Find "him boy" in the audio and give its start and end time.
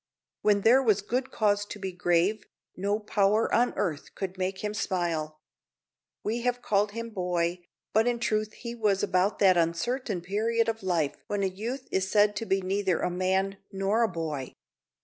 6.93-7.67